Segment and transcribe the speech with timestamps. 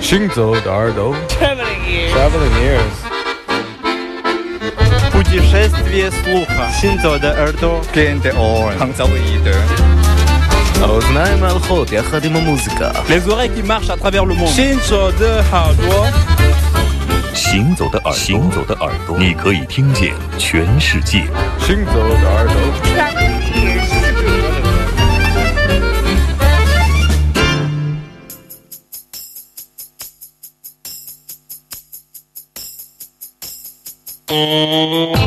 [0.00, 2.12] 行走的耳朵 Traveling ears.
[2.12, 2.96] Traveling ears
[5.12, 6.68] Путешествие слуха.
[6.80, 7.80] Синзо де Эрдо.
[7.92, 8.78] Кенте Орен.
[8.78, 9.54] Хангзаоиде.
[10.82, 14.54] האוזניים ההלכות יחד עם המוזיקה Les oreilles qui marchent à travers le monde.
[14.56, 16.12] Shinzo de Hardwa.
[17.34, 21.24] 行走的耳朵，行走的耳朵，你可以听见全世界。
[21.60, 21.92] 行走
[22.22, 22.54] 的耳朵
[34.33, 35.20] Oh.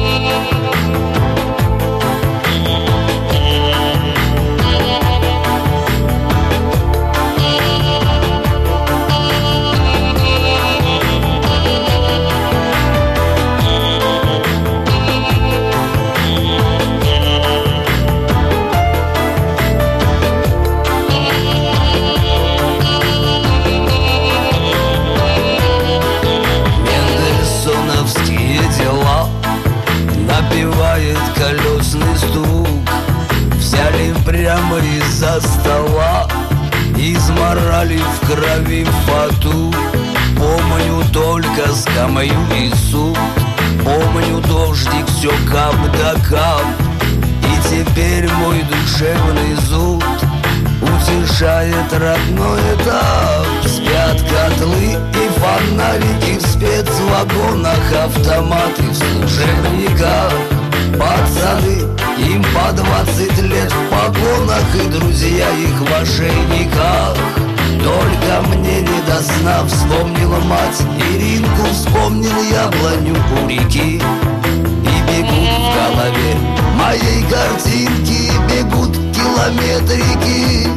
[51.84, 56.38] Утешает родной этап Спят котлы и фонарики.
[56.38, 60.32] В спецвагонах автоматы в служебниках.
[60.92, 64.64] Пацаны, им по двадцать лет в погонах.
[64.74, 67.16] И друзья их в ошейниках.
[67.82, 70.80] Только мне не до сна вспомнила мать
[71.12, 76.34] Иринку вспомнил яблоню у реки И бегут в голове
[76.78, 80.68] моей картинки Бегут километрики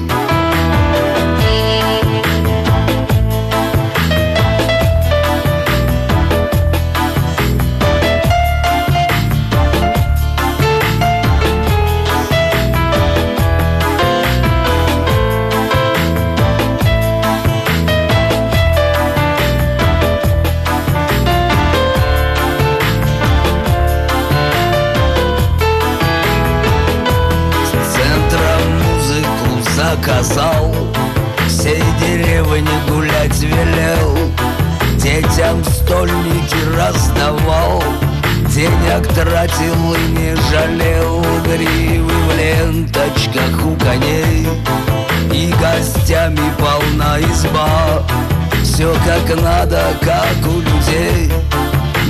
[49.27, 51.29] Как надо, как у людей.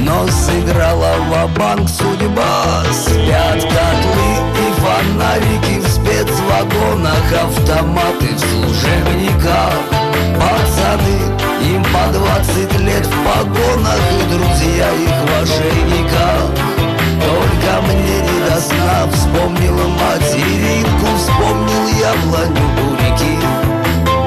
[0.02, 2.84] Но сыграла в банк судьба.
[2.92, 7.34] Спят котлы и фонарики В спецвагонах.
[7.34, 9.74] Автоматы в служебниках.
[10.36, 11.18] Пацаны,
[11.64, 14.00] им по двадцать лет в погонах.
[14.14, 16.52] И друзья их в ошейниках.
[17.26, 19.08] Только мне не до сна.
[19.12, 23.40] Вспомнила материнку Вспомнил яблоню у реки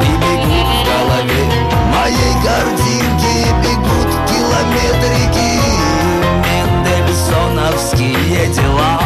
[0.00, 2.79] И бегут в голове моей картинки
[7.80, 9.00] Мендельсоновские дела.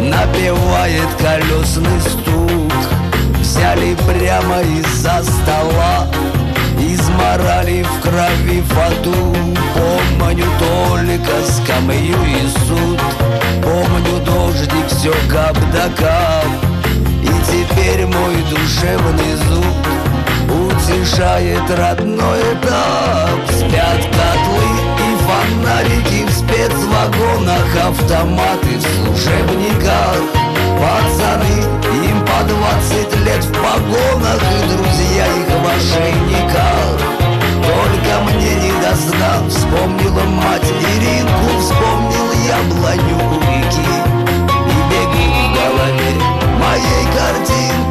[0.00, 2.72] Напевает колесный стук.
[3.40, 6.06] Взяли прямо из-за стола.
[6.78, 9.34] Изморали в крови фату
[10.18, 13.00] Помню только скамью и суд.
[13.62, 16.46] Помню дождик, все кап да кап
[17.22, 19.64] И теперь мой душевный зуб
[20.50, 23.40] Утешает родной этап.
[23.48, 24.13] Спят
[26.64, 30.16] спецвагонах автоматы в служебниках.
[30.78, 31.54] Пацаны,
[32.06, 36.98] им по двадцать лет в погонах И друзья их в ошейниках.
[37.62, 43.94] Только мне не до сна Вспомнила мать Иринку Вспомнил яблоню у реки
[44.66, 46.10] И бегут в голове
[46.60, 47.83] моей картинки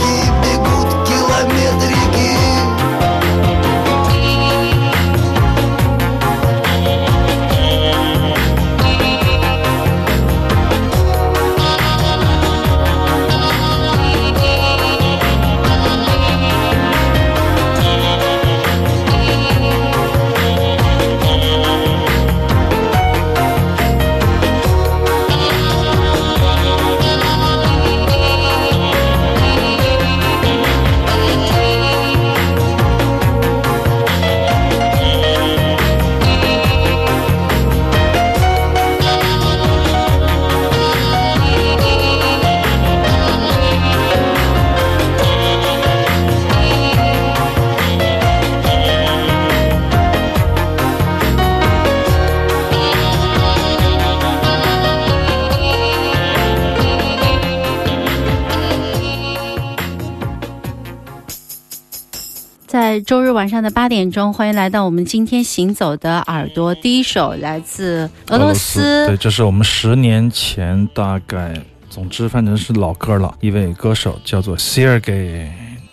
[63.06, 66.74] 周日晚上的八点钟，欢迎来到我们今天行走的耳朵。
[66.76, 71.54] 第一首来自俄罗斯，对，这是我们十年前大概，
[71.90, 73.36] 总之反正是老歌了。
[73.42, 75.14] 一位歌手叫做希尔盖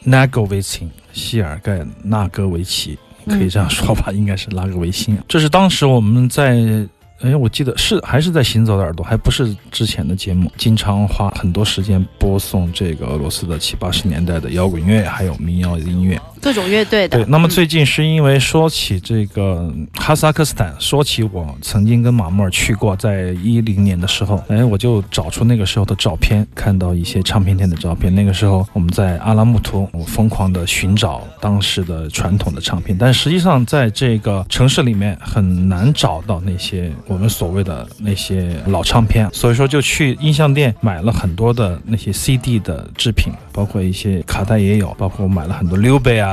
[0.04, 2.96] 纳戈维奇，希尔盖纳戈维奇，
[3.26, 5.18] 可以这样说吧，应该是拉格维辛。
[5.26, 6.86] 这是当时我们在。
[7.22, 16.18] 哎，我记得是还是在行走的耳朵，还不是之前的节目，经常花很多时间播送这个俄罗斯的七八十年代的摇滚乐，还有民谣音乐。
[16.40, 28.14] 各种乐队的对，那么最近是因为说起这个哈萨克斯坦，说起我曾经跟马莫尔去过，在一零年的时候，哎，我就找出那个时候的照片，看到一些唱片店的照片。
[28.14, 46.29] 那个时候我们在阿拉木图，我疯狂的寻找当时的传统的唱片，但实际上在这个城市里面很难找到那些我们所谓的那些老唱片，所以说就去音像店买了很多的那些 CD 的制品，包括一些卡带也有，包括我买了很多溜贝啊。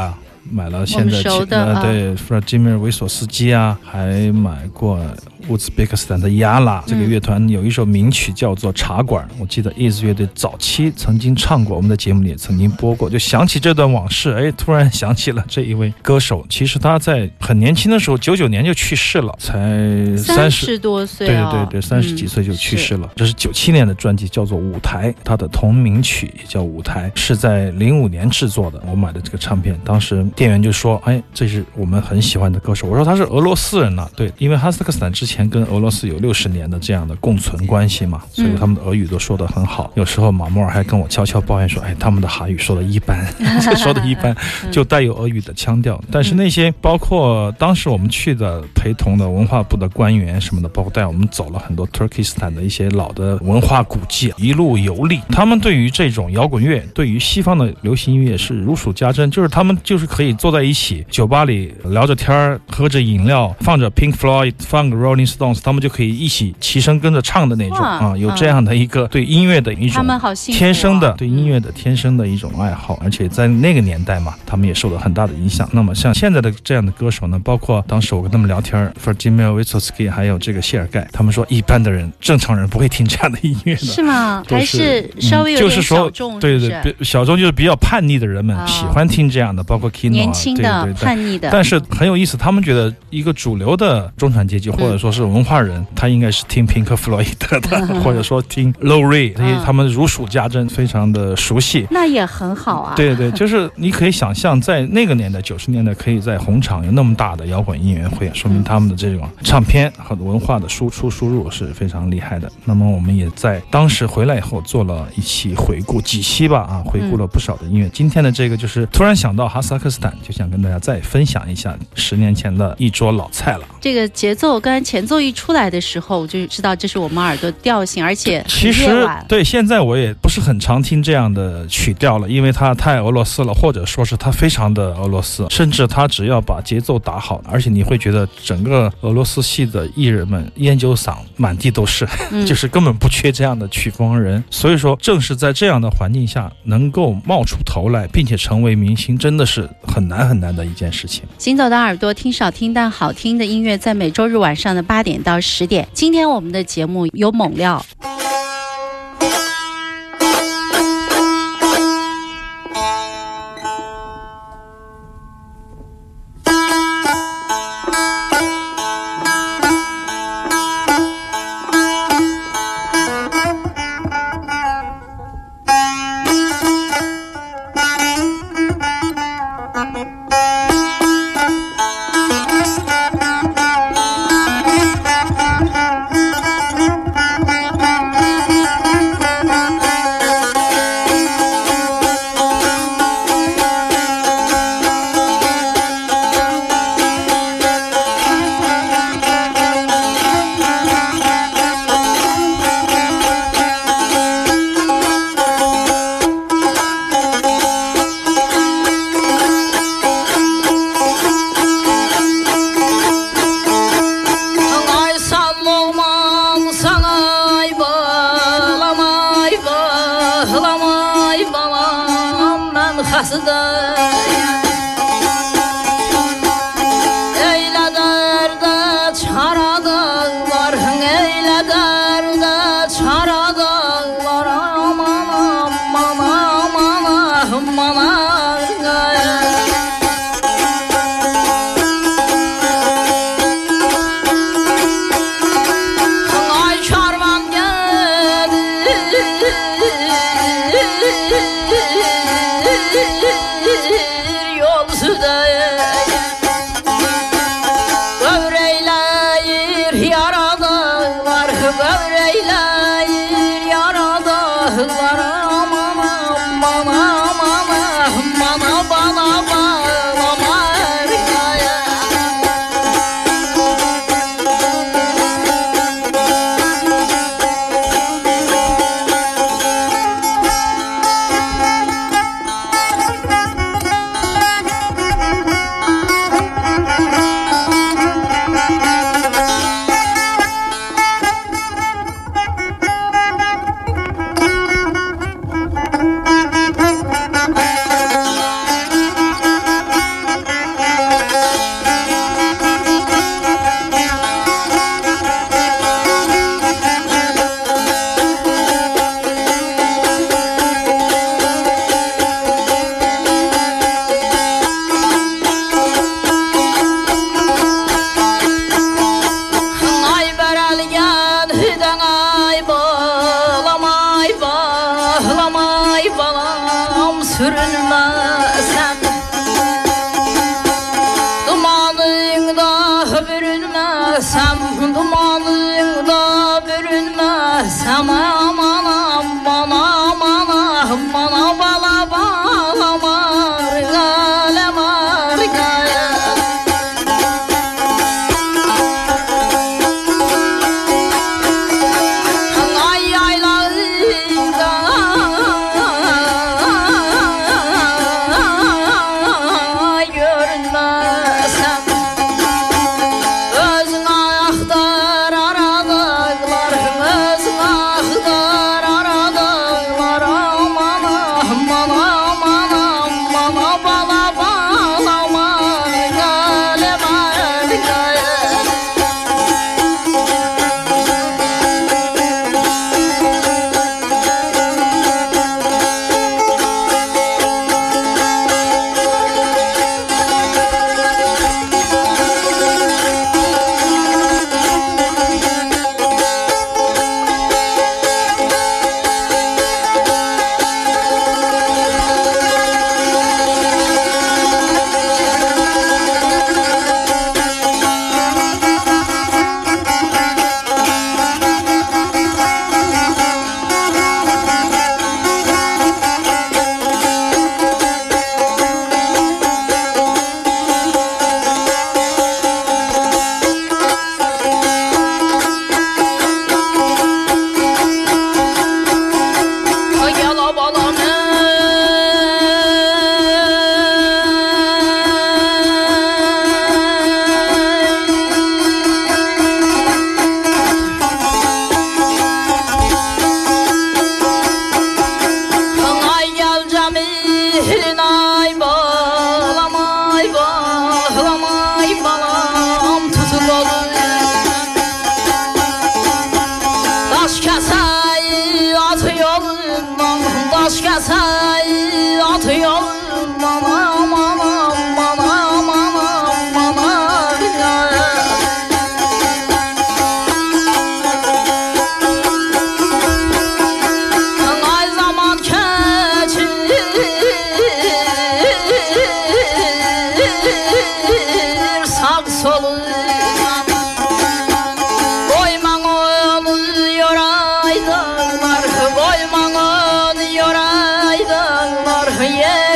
[0.48, 5.00] 啊，买了现在呃对弗拉基米尔维索斯基啊，还买过。
[5.48, 13.10] 乌兹别克斯坦的亚拉这个乐团有一首名曲叫做《茶馆》，我记得 Is 乐队早期曾经唱过，我们的节目里也曾经播过。
[13.10, 16.45] 就想起这段往事，哎，突然想起了这一位歌手。
[16.50, 23.10] 其实他在很年轻的时候，九九年就去世了，才三十多岁，对对对，三十几岁就去世了。
[23.16, 28.81] 这是九七年的专辑，叫做《舞台》，他的同名曲也叫《舞台》，是在零五年制作的。
[28.90, 35.38] 我买的这个唱片，当时店员就说：“哎，这是我们很喜欢的歌手。”我说他是俄罗斯人呢，对，因为哈萨克斯坦之前。
[35.38, 39.92] 前跟俄罗斯有六十年的这样的共存关系嘛，所以他们的俄语都说得很好。
[39.94, 43.24] 有时候马莫尔还跟我悄悄抱怨说：“哎，他们的韩语说的一般，
[43.78, 44.36] 说的一般，
[44.72, 55.20] 就带有俄语的腔调。”但是那些包括当时我们去的陪同的文化部的官员什么的，包括带我们走了很多 Turkistan 的一些老的文化古迹，一路游历。
[55.30, 65.17] 他们对于这种摇滚乐，对于西方的流行音乐是如数家珍，就是他们就是可以坐在一起酒吧里聊着天儿，喝着饮料，放着 Pink Floyd，放个 Rolling。
[65.25, 70.06] Stones，他们就可以一起齐声跟着唱的那种啊，有这样的一个对音乐的一种
[70.48, 75.68] 天生的对音乐的天生的一种爱好，而且在那个年代嘛，他们也受了很大的影响。
[75.72, 84.44] 那么像现在的这样的歌手呢，包括当时我跟他们聊天，Vladimir Vysotsky，还有这个谢尔盖，他们说一般的人正常人不会听这样的音乐的，是吗？
[84.48, 86.40] 还是稍微有点小众？
[86.40, 95.18] 对对对，小众就是比较叛逆的人们喜欢听这样的，包括 Kino 年轻的叛逆的，但是很有意思，他们觉得一个主流的中产阶级或者说是。
[95.18, 101.88] 是文化人，他应该是听平克·弗洛伊德的， 或者说听 Low Ray，所以他们如数家珍，非常的熟悉。
[101.89, 102.94] 那也很好啊。
[102.95, 112.48] 对对，就是你可以想象，在那个年代，九十年代，可以在红场有那么大的摇滚音乐会，说明他们的这种唱片和文化的输出输入是非常厉害的。
[112.63, 117.89] 那么我们也在当时回来以后做了一期回顾，几期吧啊，回顾了不少的音乐。
[117.89, 123.62] 今天的这个就是突然想到哈萨克斯坦，就想跟大家再分享一下十年前的一桌老菜了。
[123.81, 124.97] 这个节奏跟前。
[125.06, 142.07] 奏一出来的时候，我就知道这是我们耳朵调性，而且其实对现在我也不是很常听这样的曲调了，因为它太俄罗斯了，或者说是它非常的俄罗斯，甚至它只要把节奏打好，而且你会觉得整个俄罗斯系的艺人们烟酒嗓满地都是，
[142.45, 144.44] 就是根本不缺这样的曲风人。
[144.50, 151.24] 所以说，正是在这样的环境下，能够冒出头来，并且成为明星，真的是很难很难的一件事情。
[151.38, 155.04] 行走的耳朵听少听但好听的音乐，在每周日晚上的八。
[155.04, 157.86] 点到十点，今天我们的节目有猛料。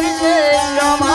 [0.03, 1.10] I'm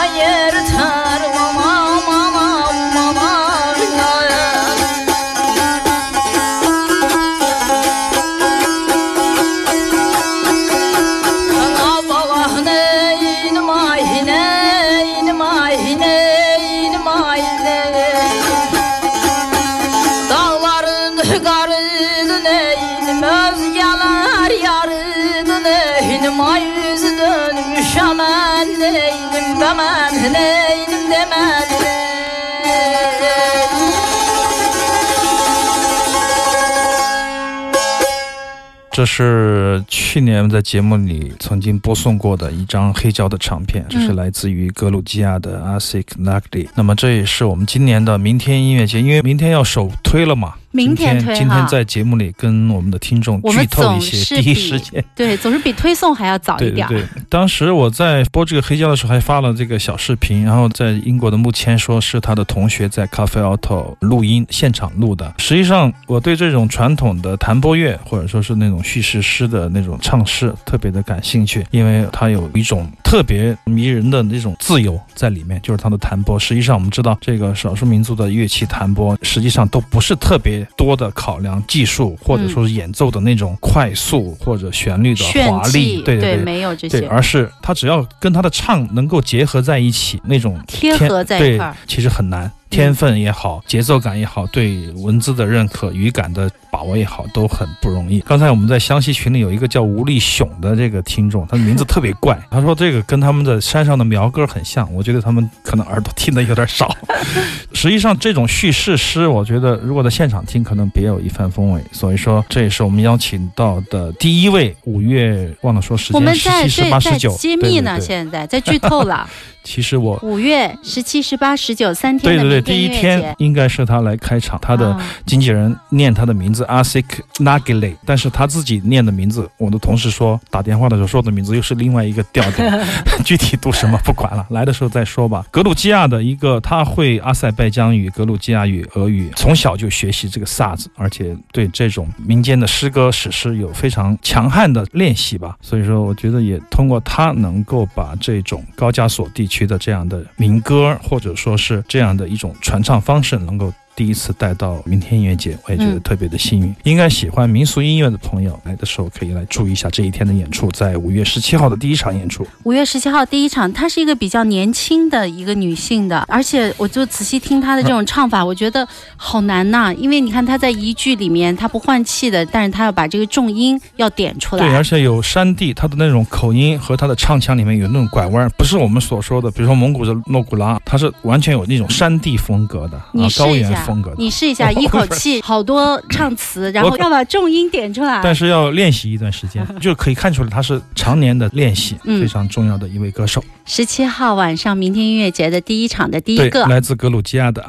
[38.97, 46.67] 这是去年在节目里曾经播送过的一张黑胶的唱片，这是来自于格鲁吉亚的 Asik Nagli。
[46.73, 50.55] 那么这也是我们今年的明天音乐节，因为明天要首推了嘛。
[50.77, 55.03] 明天推今天在节目里跟我们的听众剧透一些第一时间。
[55.15, 56.89] 对，总是比推送还要早一点儿。
[56.89, 65.33] 对对对，当时我在播这个黑胶的时候，还发了这个小视频，然后在英国的木签说是他的同学在 Cafe Auto 录音现场录的。
[65.39, 76.37] 实际上，我对这种传统的弹拨乐或者说是那种叙事诗的那种唱诗特别的感兴趣，因为它有一种特别迷人的那种自由在里面，就是它的弹拨。
[76.37, 91.75] 实际上，我们知道这个少数民族的乐器弹拨，实际上都不是特别多的考量技术，或者说是演奏的那种快速或者旋律的华丽对，，对对没有这对，些而是他只要跟他的唱能够结合在一起，那种贴天合在一对块儿。
[91.87, 92.51] 其实很难。
[92.69, 98.19] 天分也好，节奏感也好，对文字的认可、语感的把握也好，都很不容易。
[98.19, 106.95] 刚才我们在湘西群里有一个叫吴立雄的这个听众，他的名字特别怪， 他说这个跟他们的山上的苗歌很像，我觉得他们可能耳朵听的有点少。
[107.73, 111.83] 实际上，这种叙事诗，我觉得如果在现场听，可能别有一番风味。
[111.91, 119.27] 所以说，这也是我们邀请到的第一位五月，忘了说时间，我们在十七、十八、十九，揭秘呢，现在在剧透了。
[119.63, 123.35] 其实我五月十七、十八、十九三天的对对对，第一天。
[123.37, 127.05] 应该是他来开场，他的啊经纪人念他的名字 Asik
[127.37, 132.65] Nagile，但是他自己念的名字，我的同事说打电话的时候说的名字又是另外一个调调，
[133.25, 135.45] 具体读什么不管了，来的时候再说吧。
[135.49, 145.55] 格鲁吉亚的一个，他会阿塞拜疆语、格鲁吉亚语、俄语，从小就学习这个萨子，而且对这种民间的诗歌史诗有非常强悍的练习吧。
[145.61, 153.73] 所以说，我觉得也通过他能够把这种高加索地区的这样的民歌，或者说是这样的一种传唱方式，能够。
[153.97, 156.73] 第一次带到明天音乐节，我也觉得特别的幸运。
[156.83, 162.45] 应该喜欢民俗音乐的朋友来的时候，可以来注意一下这一天的演出，在五月十七号的第一场演出。
[162.61, 169.91] 五月十七号第一场，她是一个比较年轻的一个女性的，而且我就仔细听她的这种唱法，我觉得好难呐。
[169.95, 174.61] 因为你看她在一句里面，她不换气的，但是她要把这个重音要点出来。
[174.63, 184.17] 对，而且有山地，她的那种口音和她的唱腔里面有那种拐弯，不是我们所说的，比如说蒙古的诺古拉，她是完全有那种山地风格的，啊高原风格的。
[184.19, 184.67] 你试一下。
[184.77, 193.41] 一口气好多唱词，然后要把重音点出来，但是要练习一段时间， 就可以看出来他是常年的练习，非常重要的一位歌手。
[193.65, 197.63] 十七号晚上，明天音乐节的第一场的第一个，来自格鲁吉亚的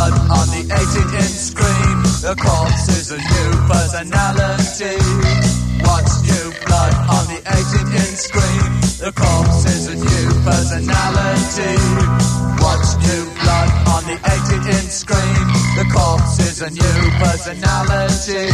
[0.00, 1.96] blood on the 18-inch screen.
[2.24, 4.96] The corpse is a new personality.
[5.84, 8.64] What's new blood on the 18-inch screen?
[8.96, 11.76] The corpse is a new personality.
[12.64, 15.44] What's new blood on the 18-inch screen?
[15.76, 18.48] The corpse is a new personality.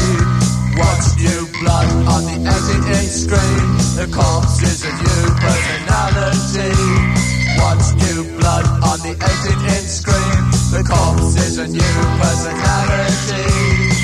[0.74, 3.62] What's new blood on the 18-inch screen?
[3.94, 7.45] The corpse is a new personality.
[7.56, 10.42] What's new blood on the 18-inch screen?
[10.72, 13.46] The corpse is a new personality.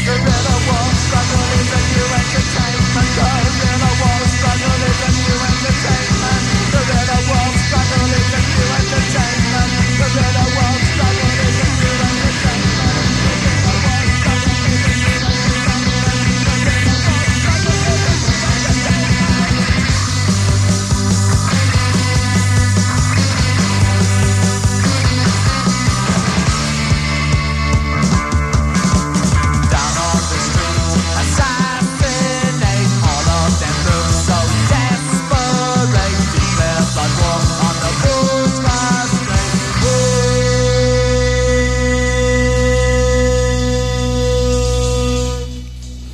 [0.06, 3.10] The inner wall struggle is a new entertainment.
[3.16, 4.91] The inner wall struggle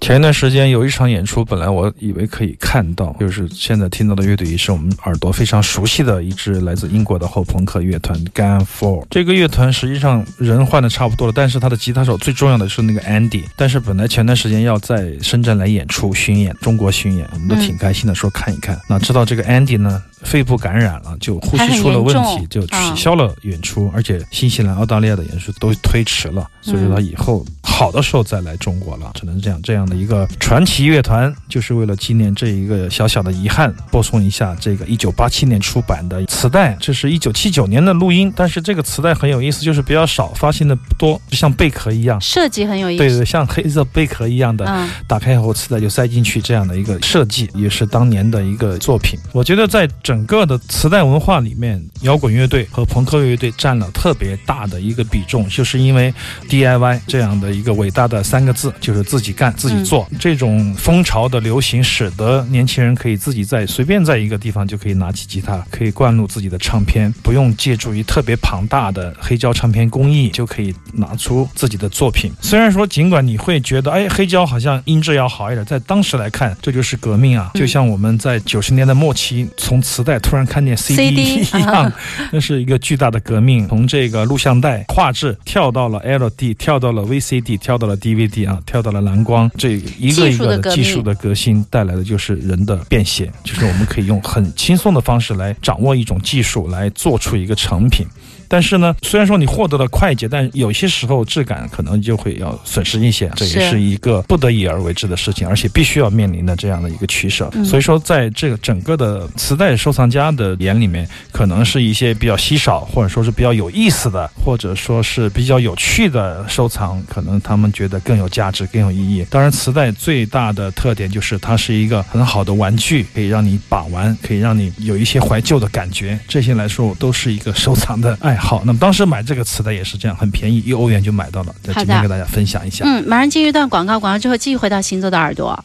[0.09, 9.05] 前一段时间有一场演出，本来我以为可以看到，就是现在听到的乐队也是我们耳朵非常熟悉的一支来自英国的后朋克乐团 Gan Four。
[9.11, 13.45] 这个乐团实际上人换的差不多了，但是他的吉他手最重要的是那个 Andy。
[13.55, 18.81] 但是本来前段时间要在深圳来演出巡演，中国巡演，我们都挺开心的，说看一看。
[18.89, 27.45] 那知道这个 Andy 呢，肺部感染了，就呼吸出了问题，就取消了演出，而且新西兰、澳大利亚的演出都推迟了，所以说他以后。
[27.63, 29.61] 好的时候再来中国了，只能这样。
[29.63, 36.77] 这样的一个传奇乐团，就是为了纪念这一个小小的遗憾，播送一下这个一九八七年出版的磁带。
[36.81, 42.99] 这是一九七九年的录音，但是这个磁带很有意思，就是比较少，发行的不多，就像贝壳一样，设计很有意思。
[42.99, 49.17] 对对，像黑色贝壳一样的，嗯，打开后磁带就塞进去，这样的一个设计也是当年的一个作品。
[49.33, 56.11] 我觉得在整个的磁带文化里面，摇滚乐队和朋克乐队占了特别大的一个比重，就是因为
[56.49, 60.09] DIY 这样的一个伟大的三个字，就是自己干、自己做。
[60.19, 72.33] 这种风潮的流行，使得年轻人可以自己在随便在一个地方就可以拿起吉他，可以灌录自己的唱片，不用借助于特别庞大的黑胶唱片工艺，就可以拿出自己的作品。
[72.41, 77.51] 虽然说，尽管你会觉得，哎，黑胶好像音质要好一点，在当时来看，这就是革命啊！
[77.53, 81.93] 就像我们在九十年代末期从磁带突然看见 CD 一样，
[82.31, 83.67] 那是一个巨大的革命。
[83.69, 98.07] 从这个录像带画质跳到了 LD，跳到了 VCD，跳到了 DVD 啊，跳到了蓝光，这一个一个的技术的革新带来的就是人的变现，就是我们可以用很轻松的方式来掌握一种技术，来做出一个成品。
[98.49, 107.51] 但是呢，虽然说你获得了快捷，但有些时候质感可能就会要损失一些，这也是一个不得已而为之的事情，而且必须要面临的这样的一个取舍。
[107.65, 119.27] 所以说，在这个整个的磁带收藏家的眼里面，可能是一些比较稀少，或者说是比较有意思的，或者说是比较有趣的收藏，可能他们觉得更有价值、更有意义。
[119.29, 126.19] 当然，磁带最大的特点就是它是一个很好的玩具，可以让你把玩，可以让你有一些怀旧的感觉。
[126.27, 128.38] 这些来说，都是一个收藏的爱。
[128.39, 131.55] 好，那么当时买这个磁带也是这样，很便宜，一欧元就买到了。
[131.63, 132.85] 在今天给大家分享一下。
[132.87, 135.65] 嗯，马上进入一段广告，广告之后继续回到行走的耳朵。